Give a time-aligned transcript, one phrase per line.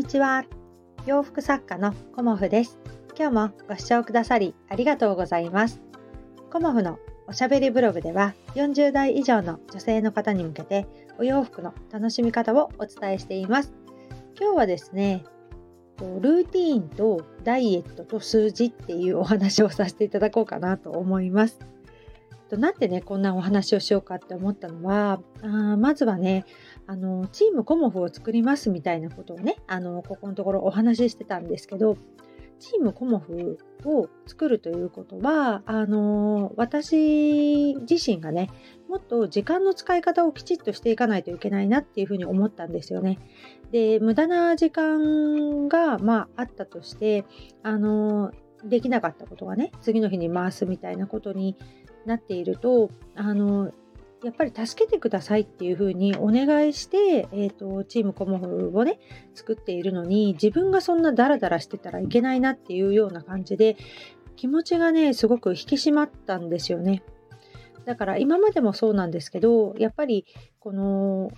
[0.00, 0.46] にちは。
[1.04, 2.78] 洋服作家のコモフです。
[3.18, 5.82] 今日もご視聴くださりありがとうございます。
[6.50, 10.86] コモフのおしゃべりブログでは40代以上の女性の方に向けて
[11.18, 13.74] お洋服の楽しみ方をお伝えしています。
[14.40, 15.22] 今日はですね
[15.98, 21.58] ルーティーンとダイエットと数字っていうお話をさせていただこうかなと思います。
[22.50, 25.46] となんでねこんなお話をしようかって思ったのはあ
[25.76, 26.44] まずはね
[26.86, 31.96] あのチームコモフを作りますみたいなことをねあのここのところお話ししてたんですけど
[32.58, 38.50] チームコモフを作るということはあの私自身がね
[38.88, 43.18] もっと時間の使い方をきちっとしていかないといけないなっていうふうに思ったんですよね。
[43.70, 47.24] で無駄な時間が、まあ、あったとして
[47.62, 48.32] あの
[48.64, 51.56] できなかったことがね次の日に回すみたいなことに
[52.06, 53.72] なっているとあの
[54.22, 58.98] やっぱり助けてくださいっていうふうにお願いして、えーと、チームコモフをね
[59.34, 63.76] 作っているのに自分がそんなダラダラしてたらいけないなっていうような感じで
[64.36, 67.02] 気持ちがねすごく引き締まったんですよね。
[67.86, 70.26] だから今までもそうなんですけどやっぱり
[70.58, 71.30] この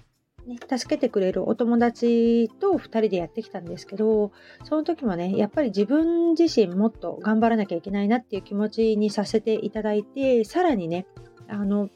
[0.47, 4.33] ね、助けてくれるお友達と2人でやってきたんですけど
[4.65, 11.07] その時もねやっぱり自分自身もっと頑張らなきゃいけないなっていう気持ちにさせていただいてさらにね
[11.49, 11.89] あの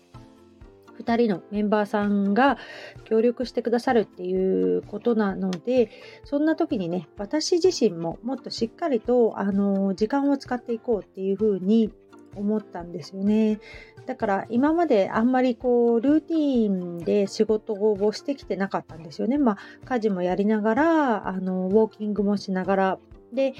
[1.03, 2.57] 2人のメンバーさんが
[3.05, 5.91] 協力してくださるっていうことなので
[6.25, 11.93] そんな時にね私自身ももっとしっかりとあの時間を使っていこうっていうふうに
[12.37, 13.59] 思ったんですよね。
[14.07, 19.39] だから今まであんまりこうルーティンで仕事をしてきてなかったんですよね。
[19.39, 22.99] まあ家事もやりながらあのウォーキングもしながら
[23.33, 23.55] で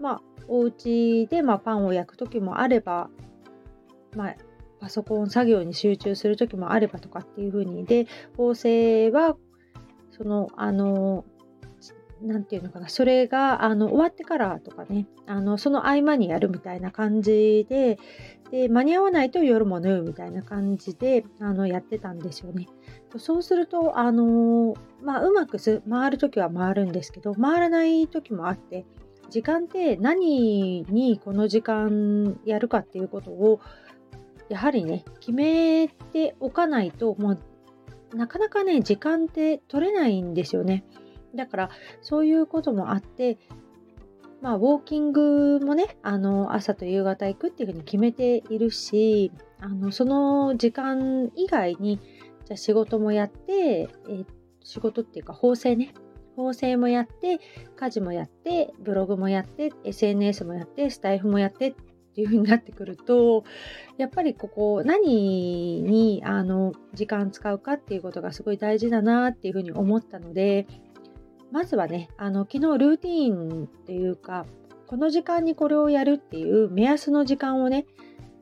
[0.00, 3.10] まあお家でまパンを焼く時もあれば
[4.16, 4.36] まあ
[4.80, 9.36] パソコン作業に集中する時もあればとかっていう風にで縫製は
[10.10, 11.24] そのあの
[12.22, 17.98] 何て言うのかなそれがあの終わってからとかねあのその合間にやるみたいな感じで
[18.50, 22.68] で間に合わないと夜も縫うみたいな感じであのやってたんですよね。
[23.16, 25.58] そうするとあの、まあ、うまく
[25.88, 28.86] 回る時は回るんですけど回らない時もあって
[29.30, 33.60] 時間って何にこの時間やるかっていうことを
[34.48, 40.84] やはりね決めておかないともうなかなかね時間って取れないんですよね
[41.34, 41.70] だから
[42.00, 43.38] そういうこともあって
[44.40, 52.00] まあウォーキングもねあの朝と夕方行くっていうふうに決めているしあのその時間以外に
[52.44, 54.24] じゃ仕事もやって、え、
[54.64, 55.94] 仕事っていうか縫製ね。
[56.36, 57.40] 縫製もやって
[57.76, 61.74] 家事もやってブログもやって SNS もやってスタイフもやってっ
[62.14, 63.44] ていう風になってくると
[63.98, 70.66] やっぱりここ何にあの時間使うかっていうことがすごい大事だなっていう風に思ったので
[71.52, 74.46] まずはねあの昨日ルーティーンっていうか
[74.86, 77.86] この時間にこれをやるっていう目安の時間をね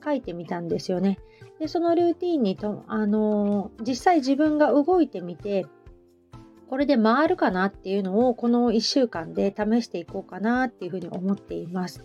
[0.03, 1.19] 書いてみたんですよね。
[1.59, 5.67] でそのルーティーンにとあの実際自分が動いてみて
[6.69, 12.05] これで回るかなっていうのをこの1週間で試していこうかなっていうふうに思っています。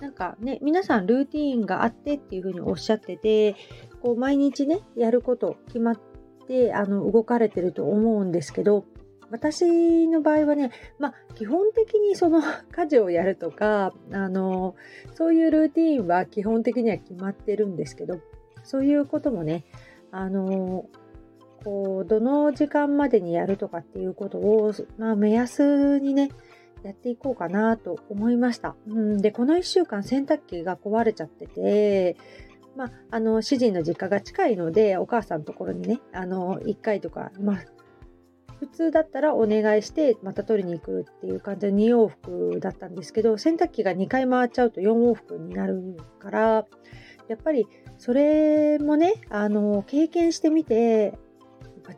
[0.00, 3.54] なんかね、皆さんルーティーンがあってっていうふうにおっしゃってて、
[4.02, 6.00] こう毎日ね、やること決まっ
[6.46, 8.84] てあの動かれてると思うんですけど、
[9.30, 12.40] 私の場合はね、まあ、基本的にその
[12.72, 14.74] 家事をやるとか、あの、
[15.14, 18.20] そういうルーティンは基本的には決まってるんですけど、
[18.62, 19.64] そういうこともね、
[20.10, 20.86] あの、
[21.64, 26.30] こう、どの時間までにやるとかっていうことを、まあ、目安にね、
[26.82, 28.76] やっていこうかなと思いました。
[28.86, 32.16] うん、で、この1週間洗濯機が壊れちゃってて、
[32.76, 37.56] まあ、あの、主人の実家が近いので、お母さんのところにね、あの、1回とか、まあ、
[38.60, 46.66] 普通だったらお願いしてまた取りに行くっていう感じで2往復だったんですけど洗濯機が2回回っちゃうと4往復になるから
[47.28, 47.66] やっぱり
[47.98, 51.18] それもねあの経験してみて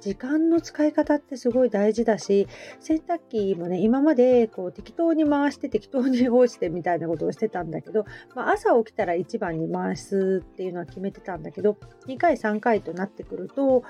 [0.01, 2.47] 時間の使い方ってすごい大事だし
[2.81, 8.05] 洗濯機もね今までこう適当に回して適当に干してみたいなことをしてたんだけど、
[8.35, 13.83] まあ、朝起きたら1番に回すっていうのは決めてたんだけど2回3回となってくると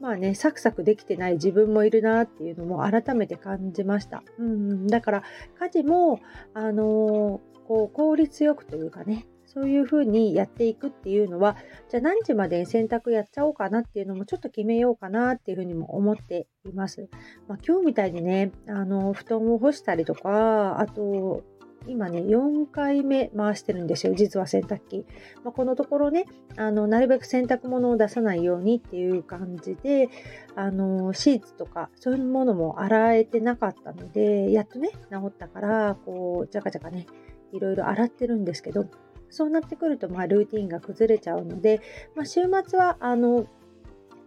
[0.00, 4.22] まあね、サクサクできてない自分もいるなっていうのも改めて感じました。
[4.38, 5.22] うん、だから
[5.58, 6.20] 家事も、
[6.54, 11.56] あのー、こう効率よくというかね、そういうふうにやっていくっていうのは、
[11.90, 17.08] じゃあ何時まで洗濯やっちゃおうかなっていうのもちょっと決めようかなっていうふうにも思っています。
[17.48, 21.42] まあ、今日みたいにね、あの、布団を干したりとか、あと、
[21.86, 25.06] 今ね、4回目回してるんですよ、実は洗濯機。
[25.42, 30.08] まあ、このところね、あの、なるべく洗濯物を出さないようにっていう感じで、
[30.54, 37.06] あの、シーツとか、そういうものも洗えてなかったので、やっとね、治ったから、こう、じゃかじゃかね、
[37.52, 38.86] いろいろ洗ってるんですけど、
[39.30, 41.80] そうなってくると、まあ、ルーティンが崩れちゃうので、
[42.14, 43.46] まあ、週末は、あの、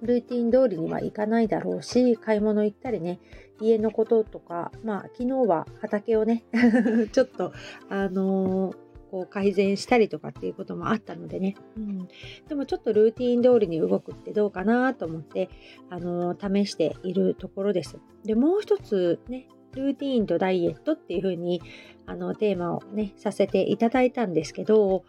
[0.03, 3.19] ルーティン通りにはいかないだろうし、買い物行ったりね、
[3.59, 6.43] 家のこととか、まあ、昨日は畑をね、
[7.11, 7.53] ちょっと、
[7.89, 8.75] あのー、
[9.11, 12.07] こう改善したりとかっていうこともあったのでね、うん、
[12.47, 15.49] でもちょっとルーティン通りに動くってどうかなと思って、
[15.89, 17.99] あのー、試しているところです。
[18.25, 21.61] で、もう一つね、ルーティーンとダイエットっていう風に
[22.05, 25.03] あのテーマをねさせていただいたんですけど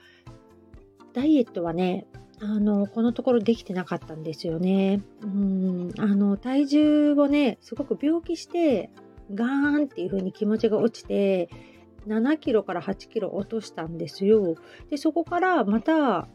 [1.12, 2.06] ダイエットはね
[2.40, 5.02] あのこのところできてなかったんですよね。
[5.22, 8.90] うんあの体重をねすごく病気して
[9.32, 11.48] ガーンっていう風に気持ちが落ちて
[12.06, 14.56] 7キロから8キロ落としたんですよ。
[14.90, 16.28] でそこからまた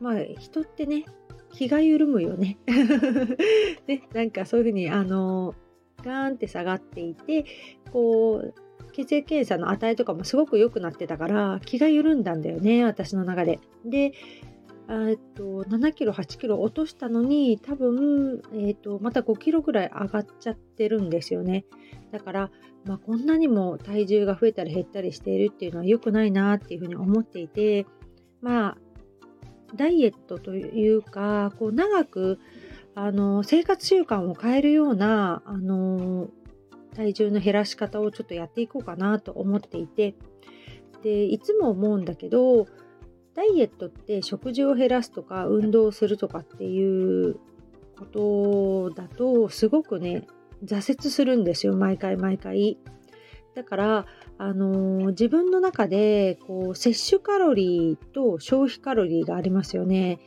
[0.00, 1.04] まあ人ってね
[1.52, 2.58] 気が緩むよね。
[3.86, 5.54] ねなんかそういう風にあの
[6.02, 7.44] ガーンって下がっていて
[7.92, 8.54] こう
[8.92, 13.58] 血液検査の値とかもすごく良くなってたから気が緩んだんだよね私の中で。
[13.84, 14.12] で
[14.88, 21.64] えっと7キロ8キロ落としたのに多分、えっとまた5キロぐらい上がっちゃってるんですよね。
[22.12, 22.50] だから、
[22.84, 27.86] まあ、こんなにも体重が増えたり減ったりしているっていうのは良くないなっていうふうに思っていて
[28.40, 28.78] まあ
[29.74, 32.38] ダイエットというかこう長く
[32.94, 36.28] あの生活習慣を変えるようなあの
[36.94, 40.14] 体重の減らし方をちょっとやっていこうかなと思っていて。
[41.02, 42.66] でいつも思うんだけど
[43.36, 47.38] ダイエットって食事を減らすとか運動するとかっていう
[47.98, 50.26] ことだとすごくね
[50.64, 52.78] 挫折するんですよ毎回毎回。
[53.54, 54.06] だから、
[54.36, 60.20] あのー、自分の中でこう摂取カロリーと消費カロリーがありますよね。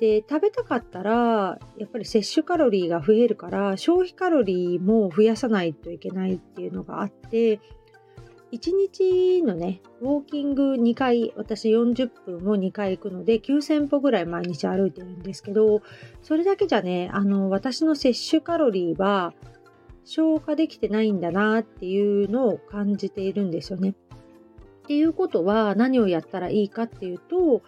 [0.00, 7.60] で食べたかったらやっぱり摂取カロリーが増えるから消費カロリーも増やさないといけないっていうのがあって
[8.54, 15.82] 1日のねウォーキング2回私40分を2回行くので9000歩ぐらい毎日歩いてるんですけど
[16.22, 19.34] それだけじゃねあの私の摂取カロリーは
[20.04, 23.90] 消化できてないんだなっていうのを感じているんですよね。
[24.84, 27.62] っていうことは何をやったらいいかっていうと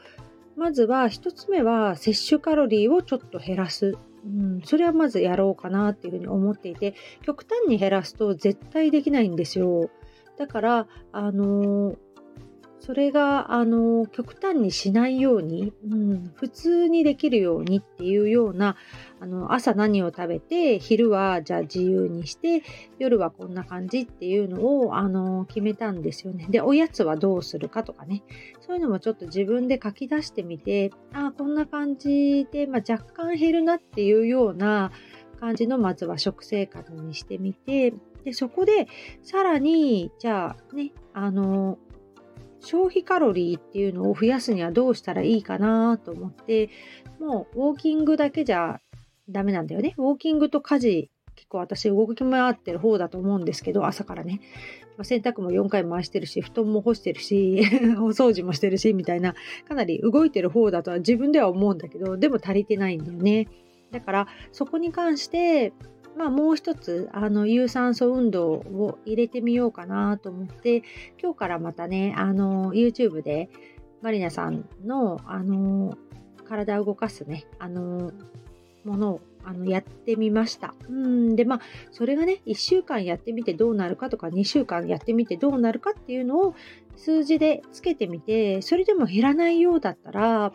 [0.55, 3.97] まずは1つ目は摂取カロリーをちょっと減らす。
[4.25, 9.91] うん、それはまずやろうかなっていうふうに思っていて極端に減らすと絶対できないんですよ。
[10.38, 11.97] だからあの、
[12.87, 18.77] それがあの極端にしないように、うん、普通にできるようにっていうような
[19.19, 22.62] あの朝何を食べて昼はじゃあ自由にして
[23.00, 26.47] 夜はこんな感じっていうのをあの決めたんですよね。
[26.49, 28.23] でおやつはどうするかとかね
[28.61, 34.93] そういうのもちょっと自分で書き出してみてあこんな感じで、まあ、若干減るなっていうような
[35.37, 37.94] 感じのまずは食生活にしてみて
[38.25, 38.88] でそこで
[39.23, 41.79] さらにじゃあねあの
[42.67, 46.69] 消費カロリーっていうのを増やすにはどうしたらいいかなと思って、
[47.21, 48.81] もうウォーキングだけじゃ
[49.29, 49.94] ダメなんだよね。
[49.97, 54.41] ウォーキングと家事、結構私動き回ってる方だと思うんですけど、朝からね。
[54.97, 57.61] ま、洗濯も4回回してるし、布団も干してるし、
[58.00, 59.35] お掃除もしてるし、みたいな、
[59.69, 63.47] かなり動いてる方だとは自分では思うんだけど、でも足りてないんだよね。
[63.98, 65.73] だから、そこに関して、
[66.16, 70.82] まあ、もう一つあの有酸素運動を入れてみようかなと思って
[71.21, 73.50] 今日からまたねあの YouTube で
[74.00, 75.99] マリナさんのあの
[76.49, 78.12] 体を動かすねあの
[78.85, 80.75] ものをあのやってみました。
[80.88, 81.61] うんでまあ
[81.92, 86.54] それがね1週間やってみてどうなるかとか2週間やってみてどうなるかっていうのを
[86.97, 90.52] 数字でつけてみてそれでも減らないようだったら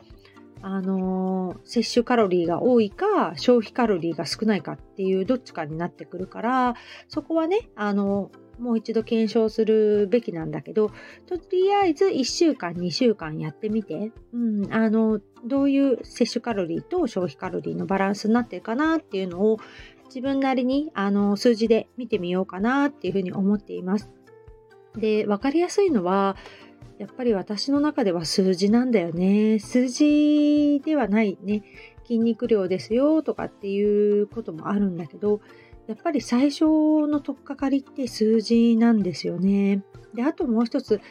[0.62, 6.76] あの、摂取カロリーが多いか消費カロリーが少ないかっていうどっちかになってくるから
[7.08, 10.92] そこはねあのもう一度検証するべきなんだけど
[11.26, 19.58] とりあえず1週間2週間やってみて、うん、あのどういう摂取カロリーと消費カロリーのバランスになってるかなっていうのを
[20.06, 24.10] 自分なりにあの数字で見てみようかなっていうふうに思っています。
[24.96, 26.36] で分かりやすいのは
[26.98, 29.60] やっぱり私の中では数字なんだよね。
[29.60, 31.64] 数字ではないね。
[32.04, 35.42] 筋肉量ですよとかっていうこともあるんだけど、
[35.88, 36.66] やっぱり最初
[37.08, 39.84] の取っかかりって数字なんですよね。
[40.14, 41.02] で、あともう一つ、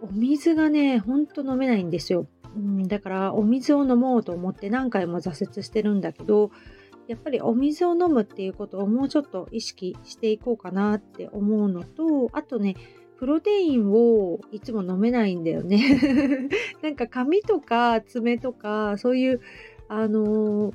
[0.00, 2.26] お水がね、ほんと飲めないんですよ。
[2.56, 6.50] うん、だからお水を飲もうと思って何回も挫折してるんだけど、
[7.08, 12.74] やっぱりお水を飲むっていうことをもうちょっと意識していこうかなって思うのと、あとね、
[13.22, 16.50] プロテインをいつも飲めないんだよね。
[16.82, 19.40] なんか髪とか爪とかそういう
[19.86, 20.74] あのー、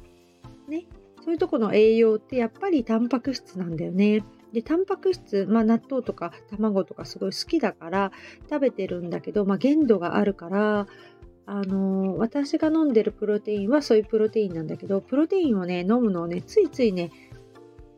[0.69, 0.85] ね
[1.25, 4.23] そういうとこの栄養ってやっぱりタンパク質なんだよね。
[4.53, 8.13] でタンパク質、まあ、納豆とか卵とかすごい好きだから
[8.49, 10.87] 食べてるんだけど、まあ、限度があるから
[11.45, 17.11] あのー、私が飲んでるプロテインはそういうプロテインなんだけどプロテインをね飲むのをねついついね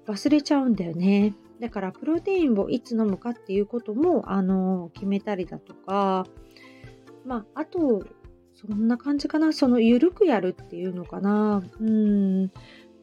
[0.07, 1.35] 忘れちゃうんだよね。
[1.59, 6.25] だからプロテインをいつ飲むかっていうことも、あの決めたりだとか、
[7.25, 8.03] まあ、あと、
[8.55, 9.53] そんな感じかな。
[9.53, 11.63] その、ゆるくやるっていうのかな。
[11.79, 12.51] うん。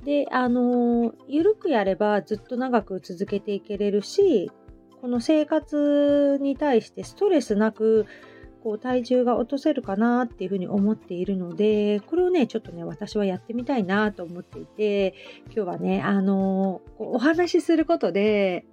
[0.05, 4.51] で、あのゆるくやればずっと長く続けていけれるし、
[5.01, 8.07] この生活に対してストレスなく
[8.67, 15.15] こう体重が落とせるかなっていうふうに思っているのでこれをねちょっとね私はやってみたいなと思っていて
[15.55, 18.65] 今日はねあのお話しすることで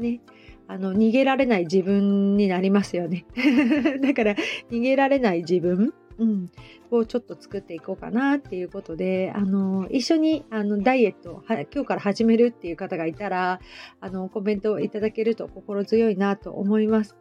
[0.00, 0.20] ね
[0.66, 3.24] あの逃げられない自分になりますよね
[4.02, 4.34] だから
[4.72, 6.50] 逃げられない自分うん、
[6.90, 13.60] をちょっと作っていこうかなっていうことで、あの、一緒にあのダイエットを今日から始めるっていう方がいたら、
[14.00, 17.16] あの、コメントをいただけると心強いなと思います。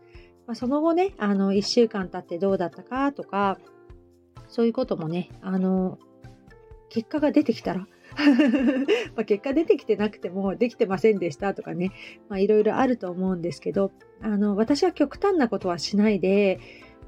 [0.48, 3.58] まあ、その後ね、あの、1週間経ってどうだったかとか、
[4.48, 5.98] そういうこともね、あの、
[6.90, 7.88] 結果が出てきたら
[9.16, 11.92] ま結果出てきてなくてもできてませんでしたとかね、
[12.38, 16.60] いろいろあると思うんですけどあの私は極端なことはしないで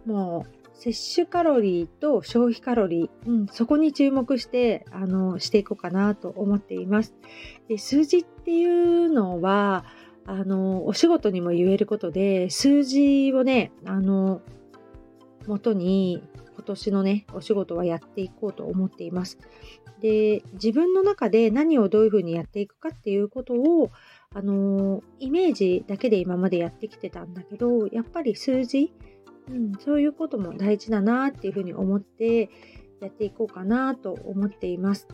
[0.05, 7.15] もう摂取カロリーと消費カロリー、うん、そこに注目してあのしていこうかなと思っています。
[7.67, 9.85] で数字っていうのは
[10.27, 14.41] あの、お仕事にも言えることで、数字をね、あの、
[15.47, 16.21] 元に
[16.53, 19.39] 今年のね、お仕事はやっていこうと思っています。
[20.01, 23.89] で、自分の中で何をどういうふうにやっていくかっていうことを、
[24.33, 28.93] あの、イメージだけで今までやってきてたんだけど、やっぱり数字、
[29.49, 32.49] うん、そういうことも大事だなっていうふうに思って
[32.99, 35.07] やっていこうかなと思っています。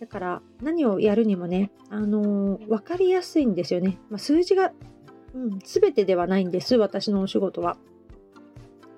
[0.00, 3.98] だから何をやるにもね、あのー、分かりやすいんですよね。
[4.10, 4.72] まあ、数字が、
[5.34, 7.78] うん、全てではないんです、私のお仕事は。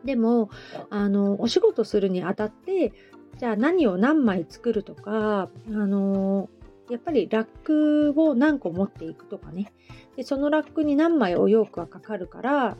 [0.04, 0.50] でも、
[0.90, 2.92] あのお仕事するにあたって、
[3.38, 9.72] じゃあ何を何枚作るとか、あのー、やっぱりラックを何個持っていくとかね。
[10.16, 12.76] でそのラックに何枚お洋服がかかるから、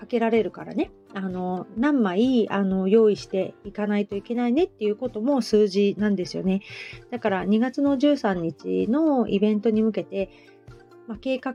[0.00, 0.90] かけられるからね。
[1.12, 6.62] あの何枚あの用意していかないといけないねっていうことも数字なんですよね。
[7.10, 10.30] だから2月の13日のイベントに向けて、
[11.06, 11.54] まあ、計画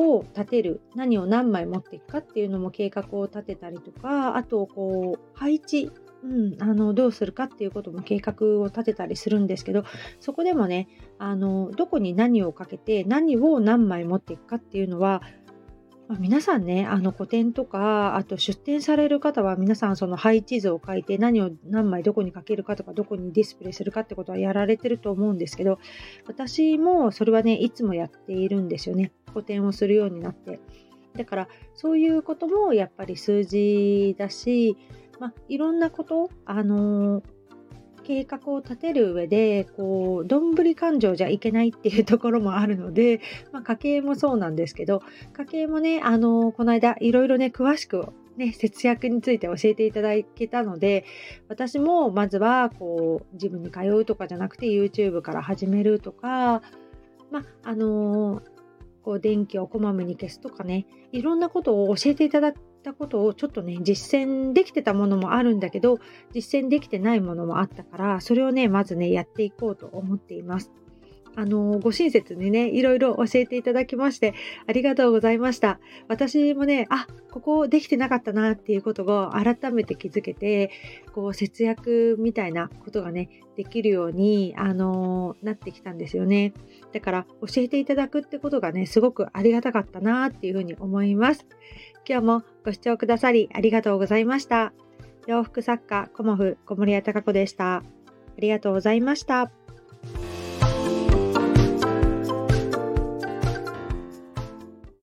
[0.00, 5.90] を立てる何を何枚持っていくかっていうのも計画を立てたりとかあとこう配置
[6.22, 9.84] うん、あのどうするかっていうことも計画を立てたりするんですけど
[10.18, 15.22] そこでもねあのどこに何をかけて何を何枚持っていくかっていうのは
[16.08, 25.78] ま、皆さんね、あの個展とか、あと出展される方は皆さんその配置図を書いて何を何枚どこに書けるかとかどこにディスプレイするかってことはやられてると思うんですけど、
[26.26, 29.12] 私もそれはね、いつもやっているんですよね。
[29.34, 30.60] 個展をするようになって。
[31.16, 34.76] だからそういうこともやっぱり数字だし、
[35.18, 37.35] まあ、いろんなこと、あのー
[38.06, 43.20] 計画を立てる上でこうどんぶり勘定じゃいけないっていうところもあるので、
[43.50, 51.06] まあ、家計もそうなんですけど家計もねあのこの間いろいろね詳しくね、節約について教えていただけたので
[51.48, 56.60] 私もまずはこうジムに通うとかじゃなくて YouTube から始めるとか
[57.30, 58.42] まあの
[59.02, 62.52] こう電気をこまめに消すとかねいろんなことを教えていただ
[62.90, 65.98] ったことをちょっとね実践できてたものもあるんだけど
[66.32, 70.70] 実践できてないものもあったからそれをねまずねやっていこうと思っています。
[71.36, 74.34] あのご親切にねいろいろ教えていただきまして
[74.66, 75.78] ありがとうございました
[76.08, 80.70] 私もねあここできてなかったなっていうことが改めて気づけて
[81.14, 86.52] こう節約みたいなことがねできるようにあのなってきたんですよね
[86.92, 91.46] だから教えていただくってことがねすごくありがたかったなっていうふうに思います
[92.08, 94.72] 今日もご視聴くださりありがとうございました。
[95.26, 97.76] 洋服作家、コモフ小森屋隆子でした。
[97.76, 97.82] あ
[98.38, 99.50] りがとうございました。